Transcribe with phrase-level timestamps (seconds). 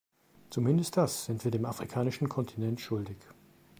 [0.49, 3.17] Zumindest das sind wir dem afrikanischen Kontinent schuldig.